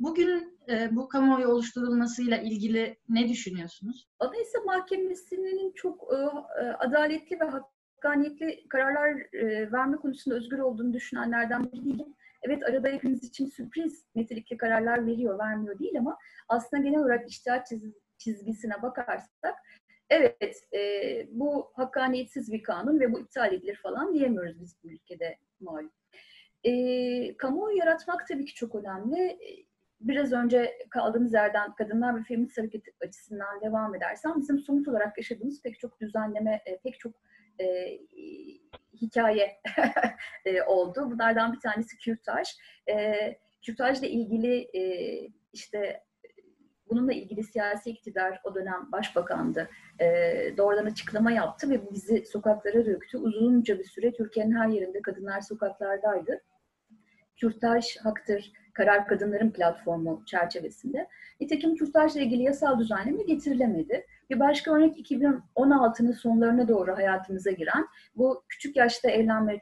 [0.00, 4.08] Bugün e, bu kamuoyu oluşturulmasıyla ilgili ne düşünüyorsunuz?
[4.18, 6.16] Anayasa Mahkemesi'nin çok e,
[6.62, 12.14] e, adaletli ve hakkaniyetli kararlar e, verme konusunda özgür olduğunu düşünenlerden biri değilim.
[12.42, 17.72] Evet arada hepimiz için sürpriz nitelikli kararlar veriyor, vermiyor değil ama aslında genel olarak iştihat
[18.18, 19.54] çizgisine bakarsak
[20.10, 20.80] evet e,
[21.30, 25.92] bu hakkaniyetsiz bir kanun ve bu iptal edilir falan diyemiyoruz biz bu ülkede malum.
[26.64, 29.38] E, kamuoyu yaratmak tabii ki çok önemli
[30.00, 35.62] biraz önce kaldığımız yerden kadınlar ve feminist hareket açısından devam edersem bizim somut olarak yaşadığımız
[35.62, 37.12] pek çok düzenleme, e, pek çok
[37.60, 37.98] e,
[38.94, 39.60] hikaye
[40.44, 41.10] e, oldu.
[41.10, 42.48] Bunlardan bir tanesi kürtaj.
[42.88, 43.14] E,
[43.62, 44.82] kürtajla ilgili e,
[45.52, 46.02] işte
[46.90, 49.68] bununla ilgili siyasi iktidar o dönem başbakandı.
[50.00, 50.06] E,
[50.56, 53.18] doğrudan açıklama yaptı ve bizi sokaklara döktü.
[53.18, 56.40] Uzunca bir süre Türkiye'nin her yerinde kadınlar sokaklardaydı.
[57.36, 61.08] Kürtaj haktır, Karar Kadınların platformu çerçevesinde.
[61.40, 64.06] Nitekim kürtajla ilgili yasal düzenleme getirilemedi.
[64.30, 69.58] Bir başka örnek 2016'nın sonlarına doğru hayatımıza giren bu küçük yaşta evlenme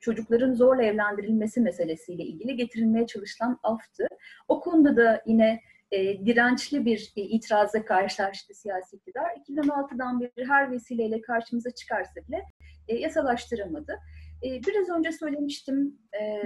[0.00, 4.06] çocukların zorla evlendirilmesi meselesiyle ilgili getirilmeye çalışılan aftı.
[4.48, 9.30] O konuda da yine e, dirençli bir e, itirazla karşılaştı siyasi iktidar.
[9.48, 12.42] 2016'dan beri her vesileyle karşımıza çıkarsa bile
[12.88, 13.98] e, yasalaştıramadı.
[14.42, 16.42] E, biraz önce söylemiştim, e.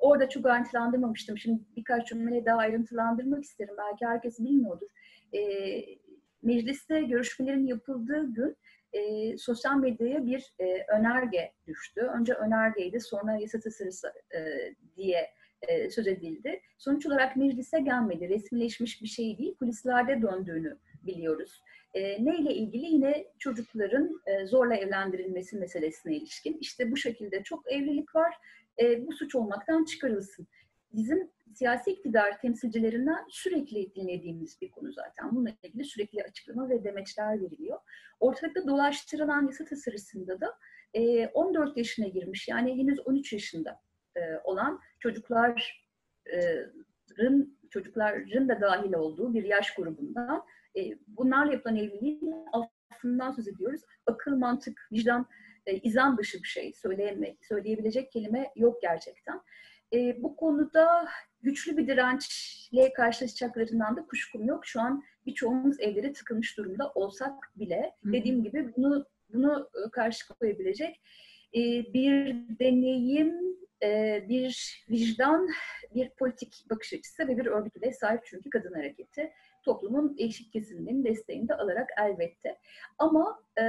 [0.00, 1.38] Orada çok ayrıntılandırmamıştım.
[1.38, 3.74] Şimdi birkaç cümle daha ayrıntılandırmak isterim.
[3.78, 4.88] Belki herkes bilmiyordur.
[5.34, 5.40] E,
[6.42, 8.56] mecliste görüşmelerin yapıldığı gün
[8.92, 12.00] e, sosyal medyaya bir e, önerge düştü.
[12.00, 14.40] Önce önergeydi, sonra yasa tasarısı e,
[14.96, 15.30] diye
[15.68, 16.60] e, söz edildi.
[16.78, 18.28] Sonuç olarak meclise gelmedi.
[18.28, 21.62] Resmileşmiş bir şey değil, kulislerde döndüğünü biliyoruz.
[21.94, 22.86] E, neyle ilgili?
[22.86, 26.58] Yine çocukların e, zorla evlendirilmesi meselesine ilişkin.
[26.60, 28.34] İşte bu şekilde çok evlilik var
[28.80, 30.46] e, bu suç olmaktan çıkarılsın.
[30.92, 35.30] Bizim siyasi iktidar temsilcilerinden sürekli dinlediğimiz bir konu zaten.
[35.32, 37.78] Bununla ilgili sürekli açıklama ve demeçler veriliyor.
[38.20, 40.54] Ortalıkta dolaştırılan yasa tasarısında da
[40.94, 43.80] e, 14 yaşına girmiş yani henüz 13 yaşında
[44.16, 45.56] e, olan çocukların
[47.70, 50.44] çocukların da dahil olduğu bir yaş grubundan
[50.76, 53.80] e, bunlarla yapılan evliliğin affından söz ediyoruz.
[54.06, 55.26] Akıl, mantık, vicdan
[55.66, 56.72] e, izan dışı bir şey.
[56.72, 59.40] Söyleyeme, söyleyebilecek kelime yok gerçekten.
[59.92, 61.08] E, bu konuda
[61.42, 64.66] güçlü bir dirençle karşılaşacaklarından da kuşkum yok.
[64.66, 68.12] Şu an birçoğumuz evleri tıkılmış durumda olsak bile Hı.
[68.12, 71.00] dediğim gibi bunu bunu e, karşı koyabilecek
[71.54, 71.60] e,
[71.94, 73.34] bir deneyim,
[73.82, 75.48] e, bir vicdan,
[75.94, 79.32] bir politik bakış açısı ve bir örgütüyle sahip çünkü kadın hareketi
[79.64, 82.58] toplumun eşit kesiminin desteğini de alarak elbette.
[82.98, 83.64] Ama e,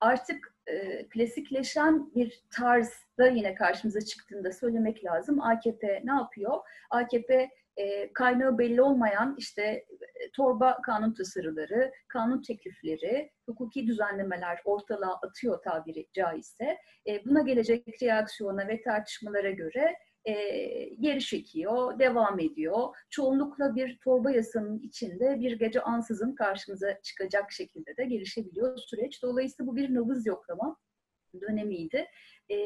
[0.00, 5.42] artık e, klasikleşen bir tarzda yine karşımıza çıktığında söylemek lazım.
[5.42, 6.58] AKP ne yapıyor?
[6.90, 9.84] AKP e, kaynağı belli olmayan işte e,
[10.36, 16.78] torba kanun tasarıları, kanun teklifleri, hukuki düzenlemeler ortalığa atıyor tabiri caizse.
[17.24, 20.34] Buna gelecek reaksiyona ve tartışmalara göre e,
[21.00, 22.96] geri çekiyor, devam ediyor.
[23.10, 29.22] Çoğunlukla bir torba yasanın içinde bir gece ansızın karşımıza çıkacak şekilde de gelişebiliyor süreç.
[29.22, 30.76] Dolayısıyla bu bir nabız yoklama
[31.40, 32.06] dönemiydi.
[32.50, 32.56] E,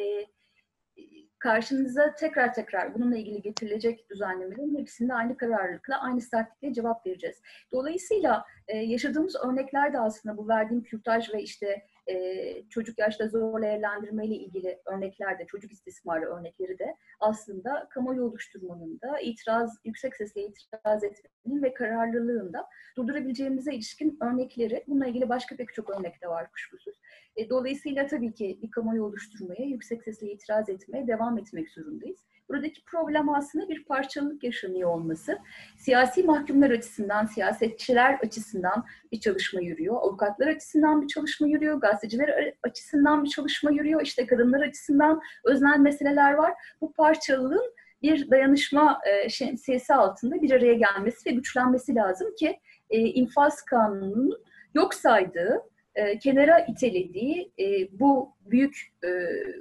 [1.39, 7.43] karşınıza tekrar tekrar bununla ilgili getirilecek düzenlemelerin hepsinde aynı kararlılıkla, aynı sertlikle cevap vereceğiz.
[7.73, 13.67] Dolayısıyla e, yaşadığımız örnekler de aslında bu verdiğim kürtaj ve işte e, çocuk yaşta zorla
[13.67, 20.17] evlendirme ile ilgili örnekler de, çocuk istismarı örnekleri de aslında kamuoyu oluşturmanın da itiraz, yüksek
[20.17, 22.67] sesle itiraz etmenin ve kararlılığında
[22.97, 26.95] durdurabileceğimize ilişkin örnekleri, bununla ilgili başka pek çok örnek de var kuşkusuz.
[27.37, 32.25] E, dolayısıyla tabii ki bir kamuoyu oluşturmaya, yüksek sesle itiraz etmeye devam etmek zorundayız.
[32.49, 35.39] Buradaki problem aslında bir parçalılık yaşanıyor olması.
[35.79, 39.97] Siyasi mahkumlar açısından, siyasetçiler açısından bir çalışma yürüyor.
[39.97, 41.81] Avukatlar açısından bir çalışma yürüyor.
[41.81, 44.03] Gazeteciler açısından bir çalışma yürüyor.
[44.03, 46.53] İşte kadınlar açısından öznel meseleler var.
[46.81, 52.99] Bu parçalılığın bir dayanışma e, şemsiyesi altında bir araya gelmesi ve güçlenmesi lazım ki e,
[52.99, 54.39] infaz kanununun
[54.75, 55.63] yok saydığı,
[55.95, 57.53] e, kenara itelediği
[57.93, 58.93] bu büyük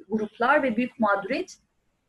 [0.10, 1.58] gruplar ve büyük mağduriyet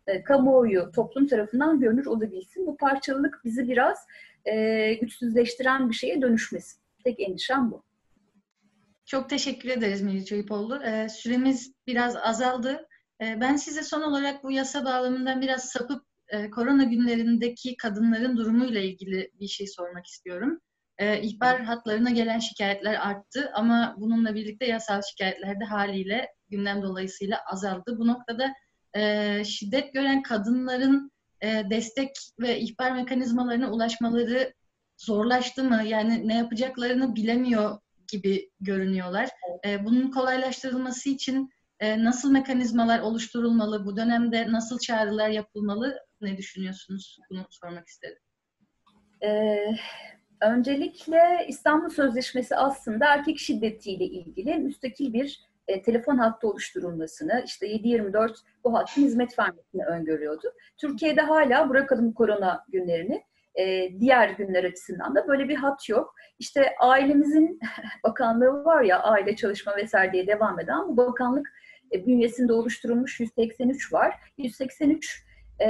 [0.06, 2.66] e, kamuoyu, toplum tarafından görünür olabilsin.
[2.66, 3.98] Bu parçalılık bizi biraz
[4.44, 6.80] e, güçsüzleştiren bir şeye dönüşmesin.
[7.04, 7.82] Tek endişem bu.
[9.04, 10.82] Çok teşekkür ederiz Meriç Oyupoğlu.
[10.82, 12.86] Ee, süremiz biraz azaldı.
[13.20, 19.30] Ben size son olarak bu yasa bağlamından biraz sapıp e, korona günlerindeki kadınların durumuyla ilgili
[19.40, 20.60] bir şey sormak istiyorum.
[21.22, 27.98] İhbar hatlarına gelen şikayetler arttı ama bununla birlikte yasal şikayetler de haliyle gündem dolayısıyla azaldı.
[27.98, 28.52] Bu noktada
[28.96, 34.54] e, şiddet gören kadınların e, destek ve ihbar mekanizmalarına ulaşmaları
[34.96, 35.82] zorlaştı mı?
[35.86, 37.78] Yani ne yapacaklarını bilemiyor
[38.08, 39.28] gibi görünüyorlar.
[39.66, 43.86] E, bunun kolaylaştırılması için e, nasıl mekanizmalar oluşturulmalı?
[43.86, 45.98] Bu dönemde nasıl çağrılar yapılmalı?
[46.20, 47.18] Ne düşünüyorsunuz?
[47.30, 48.18] Bunu sormak istedim.
[49.22, 49.76] Ee,
[50.40, 58.34] öncelikle İstanbul Sözleşmesi aslında erkek şiddetiyle ilgili müstakil bir e, telefon hattı oluşturulmasını, işte 7-24
[58.64, 60.52] bu hattın hizmet vermesini öngörüyordu.
[60.76, 63.24] Türkiye'de hala bırakalım korona günlerini,
[63.54, 66.14] e, diğer günler açısından da böyle bir hat yok.
[66.38, 67.60] İşte ailemizin
[68.04, 71.52] bakanlığı var ya, aile çalışma vesaire diye devam eden bu bakanlık
[71.92, 74.14] e, bünyesinde oluşturulmuş 183 var.
[74.38, 75.26] 183
[75.60, 75.68] e,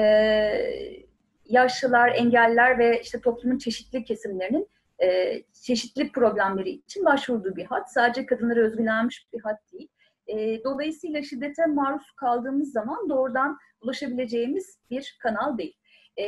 [1.45, 4.69] yaşlılar, engelliler ve işte toplumun çeşitli kesimlerinin
[5.03, 7.93] e, çeşitli problemleri için başvurduğu bir hat.
[7.93, 9.89] Sadece kadınlara özgülenmiş bir hat değil.
[10.27, 15.77] E, dolayısıyla şiddete maruz kaldığımız zaman doğrudan ulaşabileceğimiz bir kanal değil.
[16.17, 16.25] E,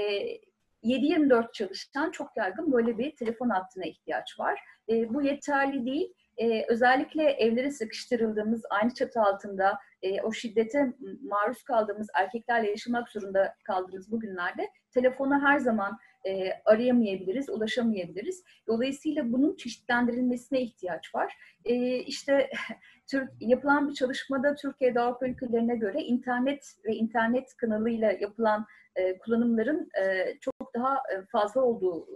[0.84, 4.60] 7-24 çalışan çok yaygın böyle bir telefon hattına ihtiyaç var.
[4.88, 6.14] E, bu yeterli değil.
[6.36, 13.54] E, özellikle evlere sıkıştırıldığımız, aynı çatı altında e, o şiddete maruz kaldığımız, erkeklerle yaşamak zorunda
[13.64, 15.98] kaldığımız bu günlerde telefonu her zaman
[16.28, 18.44] e, arayamayabiliriz, ulaşamayabiliriz.
[18.66, 21.36] Dolayısıyla bunun çeşitlendirilmesine ihtiyaç var.
[21.64, 22.50] E, işte
[23.10, 29.90] Türk, yapılan bir çalışmada Türkiye'de Avrupa ülkelerine göre internet ve internet kanalıyla yapılan e, kullanımların
[30.02, 32.08] e, çok daha e, fazla olduğu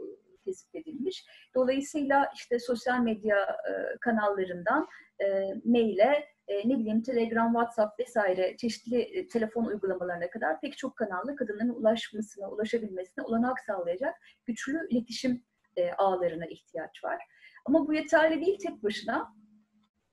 [0.44, 1.24] tespit edilmiş.
[1.54, 4.88] Dolayısıyla işte sosyal medya e, kanallarından
[5.20, 10.96] e, maile, e, ne bileyim Telegram, WhatsApp vesaire çeşitli e, telefon uygulamalarına kadar pek çok
[10.96, 14.14] kanalla kadınların ulaşmasına, ulaşabilmesine olanak sağlayacak
[14.46, 15.44] güçlü iletişim
[15.76, 17.22] e, ağlarına ihtiyaç var.
[17.64, 19.34] Ama bu yeterli değil tek başına.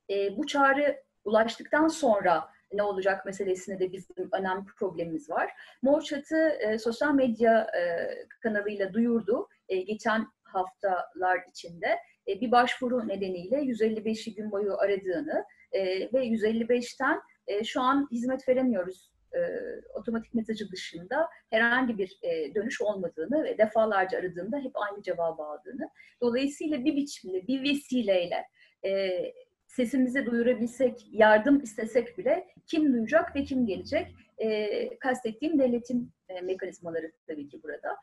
[0.10, 5.52] E, bu çağrı ulaştıktan sonra ne olacak meselesine de bizim önemli problemimiz var.
[5.82, 8.10] Mor Çatı e, sosyal medya e,
[8.42, 15.84] kanalıyla duyurdu e, geçen haftalar içinde e, bir başvuru nedeniyle 155'i gün boyu aradığını e,
[16.14, 19.40] ve 155'ten e, şu an hizmet veremiyoruz e,
[19.94, 25.90] otomatik mesajı dışında herhangi bir e, dönüş olmadığını ve defalarca aradığında hep aynı cevabı aldığını.
[26.22, 28.46] Dolayısıyla bir biçimde, bir vesileyle
[28.86, 29.20] e,
[29.68, 34.16] sesimizi duyurabilsek, yardım istesek bile kim duyacak ve kim gelecek?
[35.00, 36.12] Kastettiğim devletin
[36.44, 37.98] mekanizmaları tabii ki burada.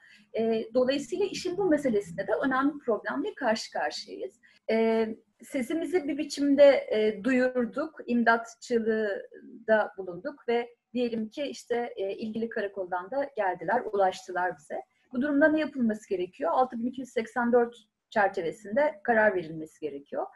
[0.74, 4.40] Dolayısıyla işin bu meselesinde de önemli problemle karşı karşıyayız.
[4.70, 5.08] E,
[5.42, 9.22] sesimizi bir biçimde e, duyurduk, imdatçılığı
[9.68, 14.80] da bulunduk ve diyelim ki işte e, ilgili karakoldan da geldiler, ulaştılar bize.
[15.12, 16.50] Bu durumda ne yapılması gerekiyor?
[16.54, 17.76] 6284
[18.10, 20.26] çerçevesinde karar verilmesi gerekiyor.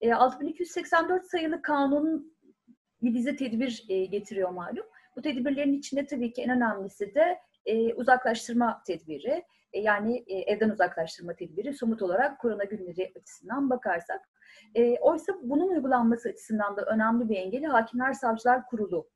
[0.00, 2.36] E, 6284 sayılı kanun
[3.02, 4.86] bir dizi tedbir e, getiriyor malum.
[5.16, 9.44] Bu tedbirlerin içinde tabii ki en önemlisi de e, uzaklaştırma tedbiri.
[9.76, 14.20] E, yani e, evden uzaklaştırma tedbiri somut olarak korona günleri açısından bakarsak.
[14.74, 19.08] E, oysa bunun uygulanması açısından da önemli bir engeli Hakimler Savcılar Kurulu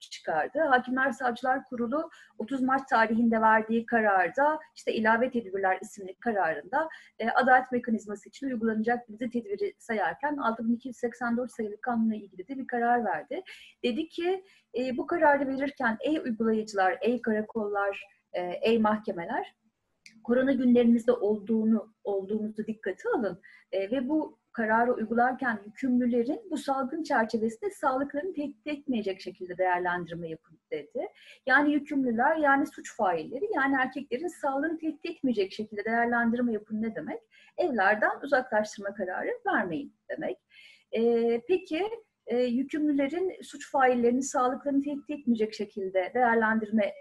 [0.00, 0.58] çıkardı.
[0.58, 6.88] Hakimler Savcılar Kurulu 30 Mart tarihinde verdiği kararda işte ilave tedbirler isimli kararında
[7.34, 13.42] adalet mekanizması için uygulanacak dizi tedbiri sayarken 6284 sayılı kanunla ilgili de bir karar verdi.
[13.84, 14.44] Dedi ki
[14.96, 18.06] bu kararı verirken ey uygulayıcılar, ey karakollar,
[18.62, 19.54] ey mahkemeler
[20.26, 23.40] korona günlerinizde olduğunu olduğunuzu dikkate alın
[23.72, 30.58] e, ve bu kararı uygularken yükümlülerin bu salgın çerçevesinde sağlıklarını tehdit etmeyecek şekilde değerlendirme yapın
[30.70, 31.08] dedi.
[31.46, 37.20] Yani yükümlüler yani suç failleri yani erkeklerin sağlığını tehdit etmeyecek şekilde değerlendirme yapın ne demek?
[37.58, 40.38] Evlerden uzaklaştırma kararı vermeyin demek.
[40.92, 41.82] Ee, peki
[42.26, 46.94] e, yükümlülerin suç faillerinin sağlıklarını tehdit etmeyecek şekilde değerlendirme e,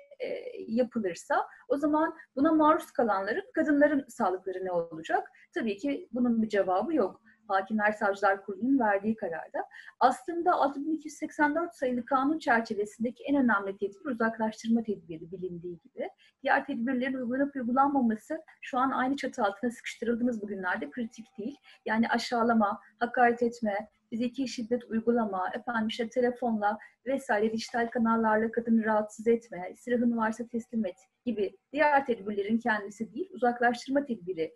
[0.68, 5.32] yapılırsa o zaman buna maruz kalanların, kadınların sağlıkları ne olacak?
[5.53, 7.22] Tabii ki bunun bir cevabı yok.
[7.47, 9.66] Hakimler Savcılar Kurulu'nun verdiği kararda.
[9.99, 16.09] Aslında 6284 sayılı kanun çerçevesindeki en önemli tedbir uzaklaştırma tedbiri bilindiği gibi.
[16.43, 21.57] Diğer tedbirlerin uygulanıp uygulanmaması şu an aynı çatı altına sıkıştırıldığımız bugünlerde kritik değil.
[21.86, 29.28] Yani aşağılama, hakaret etme, fiziki şiddet uygulama, efendim işte telefonla vesaire dijital kanallarla kadını rahatsız
[29.28, 34.53] etme, silahın varsa teslim et gibi diğer tedbirlerin kendisi değil, uzaklaştırma tedbiri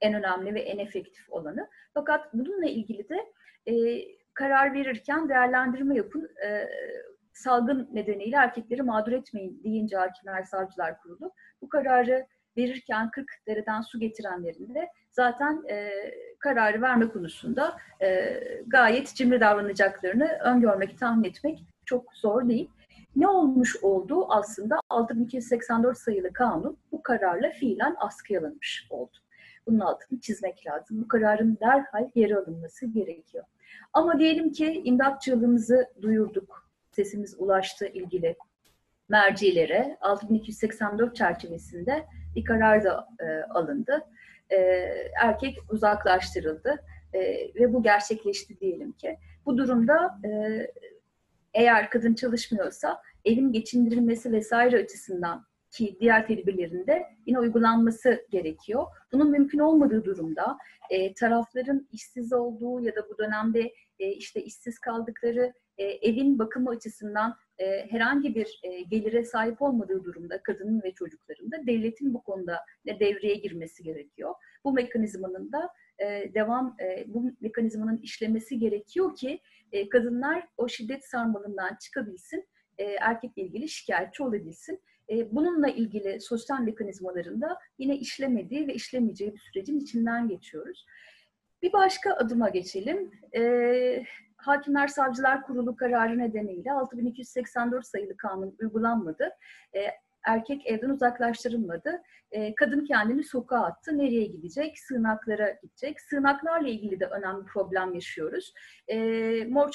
[0.00, 1.68] en önemli ve en efektif olanı.
[1.94, 3.32] Fakat bununla ilgili de
[3.66, 4.04] e,
[4.34, 6.30] karar verirken değerlendirme yapın.
[6.44, 6.68] E,
[7.32, 11.32] salgın nedeniyle erkekleri mağdur etmeyin deyince Hakimler Savcılar Kurulu
[11.62, 15.90] bu kararı verirken 40 dereden su getirenlerin de zaten e,
[16.38, 22.70] kararı verme konusunda e, gayet cimri davranacaklarını öngörmek, tahmin etmek çok zor değil.
[23.16, 24.26] Ne olmuş oldu?
[24.28, 29.12] Aslında 6284 sayılı kanun bu kararla fiilen askıya alınmış oldu.
[29.66, 31.02] Bunun altını çizmek lazım.
[31.02, 33.44] Bu kararın derhal geri alınması gerekiyor.
[33.92, 38.36] Ama diyelim ki imdat çığlığımızı duyurduk, sesimiz ulaştı ilgili
[39.08, 39.96] mercilere.
[40.00, 42.06] 6284 çerçevesinde
[42.36, 44.06] bir karar da e, alındı.
[44.50, 44.56] E,
[45.22, 47.20] erkek uzaklaştırıldı e,
[47.54, 49.18] ve bu gerçekleşti diyelim ki.
[49.46, 50.30] Bu durumda e,
[51.54, 58.86] eğer kadın çalışmıyorsa evin geçindirilmesi vesaire açısından ki diğer tedbirlerinde yine uygulanması gerekiyor.
[59.12, 60.58] Bunun mümkün olmadığı durumda
[60.90, 66.70] e, tarafların işsiz olduğu ya da bu dönemde e, işte işsiz kaldıkları e, evin bakımı
[66.70, 72.22] açısından e, herhangi bir e, gelire sahip olmadığı durumda kadının ve çocukların da devletin bu
[72.22, 74.34] konuda devreye girmesi gerekiyor.
[74.64, 79.40] Bu mekanizmanın da e, devam, e, bu mekanizmanın işlemesi gerekiyor ki
[79.72, 82.48] e, kadınlar o şiddet sarmalından çıkabilsin,
[82.78, 84.80] e, erkekle ilgili şikayetçi olabilsin.
[85.10, 90.86] E, bununla ilgili sosyal mekanizmalarında yine işlemediği ve işlemeyeceği bir sürecin içinden geçiyoruz.
[91.62, 93.10] Bir başka adıma geçelim.
[93.34, 93.40] E,
[94.42, 99.30] Hakimler Savcılar Kurulu kararı nedeniyle 6284 sayılı kanun uygulanmadı.
[99.74, 99.86] E,
[100.26, 102.02] erkek evden uzaklaştırılmadı.
[102.30, 103.98] E, kadın kendini sokağa attı.
[103.98, 104.78] Nereye gidecek?
[104.78, 106.00] Sığınaklara gidecek.
[106.00, 108.54] Sığınaklarla ilgili de önemli problem yaşıyoruz.
[108.88, 108.96] E,
[109.44, 109.70] Mor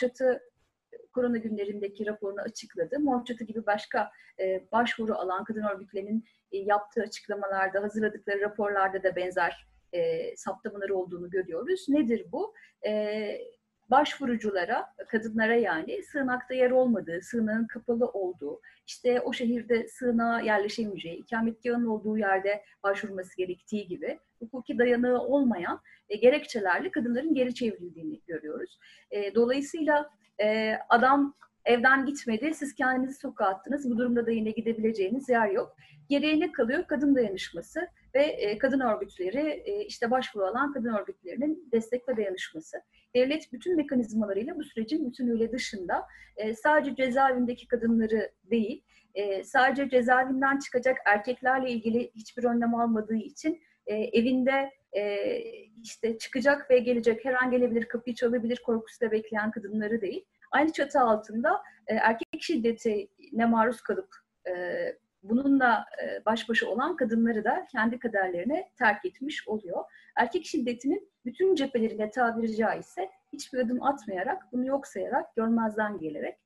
[1.13, 2.99] korona günlerindeki raporunu açıkladı.
[2.99, 9.67] Mor gibi başka e, başvuru alan kadın örgütlerinin e, yaptığı açıklamalarda, hazırladıkları raporlarda da benzer
[9.93, 11.85] e, saptamaları olduğunu görüyoruz.
[11.89, 12.53] Nedir bu?
[12.87, 12.91] E,
[13.89, 21.85] başvuruculara, kadınlara yani sığınakta yer olmadığı, sığınağın kapalı olduğu, işte o şehirde sığınağa yerleşemeyeceği, ikametgahın
[21.85, 28.79] olduğu yerde başvurması gerektiği gibi hukuki dayanığı olmayan e, gerekçelerle kadınların geri çevrildiğini görüyoruz.
[29.11, 30.09] E, dolayısıyla
[30.41, 31.33] e, adam
[31.65, 35.75] evden gitmedi, siz kendinizi sokağa attınız, bu durumda da yine gidebileceğiniz yer yok.
[36.09, 36.83] Geriye ne kalıyor?
[36.87, 42.77] Kadın dayanışması ve e, kadın örgütleri, e, işte başvuru alan kadın örgütlerinin destek ve dayanışması
[43.15, 46.05] devlet bütün mekanizmalarıyla bu sürecin bütünüyle dışında
[46.37, 48.83] e, sadece cezaevindeki kadınları değil,
[49.43, 54.71] sadece cezaevinden çıkacak erkeklerle ilgili hiçbir önlem almadığı için evinde
[55.83, 60.25] işte çıkacak ve gelecek her an gelebilir, kapıyı çalabilir korkusuyla bekleyen kadınları değil.
[60.51, 64.09] Aynı çatı altında erkek şiddetine maruz kalıp
[65.23, 69.83] bununla e, baş başa olan kadınları da kendi kaderlerine terk etmiş oluyor.
[70.15, 76.37] Erkek şiddetinin bütün cephelerine tabiri caizse hiçbir adım atmayarak, bunu yok sayarak, görmezden gelerek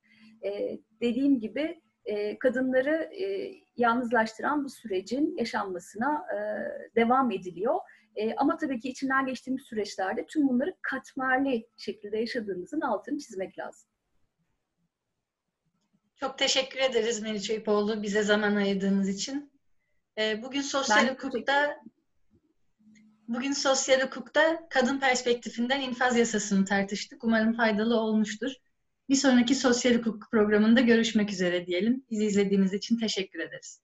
[0.43, 3.11] e, dediğim gibi e, kadınları
[3.78, 6.26] yalnızlaştıran bu sürecin yaşanmasına
[6.95, 7.76] devam ediliyor.
[8.38, 13.91] Ama tabii ki içinden geçtiğimiz süreçlerde tüm bunları katmerli şekilde yaşadığımızın altını çizmek lazım.
[16.22, 19.51] Çok teşekkür ederiz Meriç Eyüpoğlu bize zaman ayırdığınız için.
[20.17, 21.78] E, bugün sosyal ben hukukta
[23.28, 27.24] bugün sosyal hukukta kadın perspektifinden infaz yasasını tartıştık.
[27.24, 28.51] Umarım faydalı olmuştur.
[29.09, 32.05] Bir sonraki sosyal hukuk programında görüşmek üzere diyelim.
[32.11, 33.82] Bizi izlediğiniz için teşekkür ederiz.